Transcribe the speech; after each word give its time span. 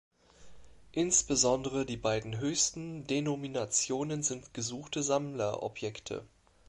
Insbesondere 0.93 1.85
die 1.85 1.95
beiden 1.95 2.39
höchsten 2.39 3.05
Denominationen 3.05 4.23
sind 4.23 4.51
gesuchte 4.51 5.03
Sammlerobjekte. 5.03 6.25